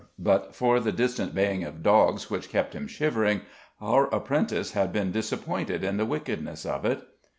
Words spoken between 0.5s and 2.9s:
for the distant baying of dogs which kept him